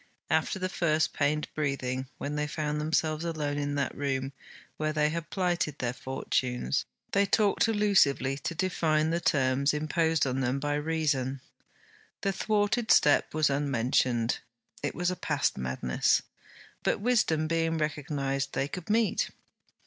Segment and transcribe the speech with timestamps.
[0.31, 4.33] After the first pained breathing, when they found themselves alone in that room
[4.77, 10.39] where they had plighted their fortunes, they talked allusively to define the terms imposed on
[10.39, 11.39] them by Reason.
[12.21, 14.39] The thwarted step was unmentioned;
[14.81, 16.23] it was a past madness.
[16.81, 19.29] But Wisdom being recognized, they could meet.